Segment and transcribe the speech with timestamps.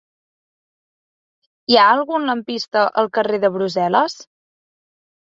[1.71, 4.17] Hi ha algun lampista al carrer de Brussel·les?